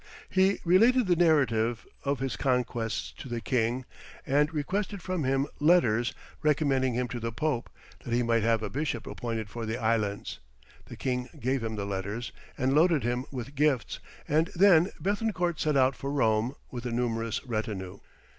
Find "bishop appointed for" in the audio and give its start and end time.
8.71-9.63